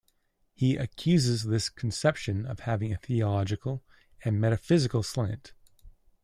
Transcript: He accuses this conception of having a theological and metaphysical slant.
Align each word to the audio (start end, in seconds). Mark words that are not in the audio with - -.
He 0.55 0.77
accuses 0.77 1.43
this 1.43 1.69
conception 1.69 2.47
of 2.47 2.61
having 2.61 2.91
a 2.91 2.97
theological 2.97 3.83
and 4.25 4.41
metaphysical 4.41 5.03
slant. 5.03 5.53